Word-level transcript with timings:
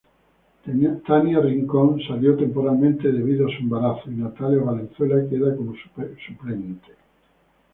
Tania 1.05 1.39
Rincón 1.41 2.01
salió 2.07 2.35
temporalmente 2.35 3.11
debido 3.11 3.45
a 3.45 3.51
su 3.51 3.57
embarazo, 3.61 4.09
y 4.09 4.15
Natalia 4.15 4.57
Valenzuela 4.63 5.29
queda 5.29 5.55
como 5.55 5.75
suplente. 6.17 6.91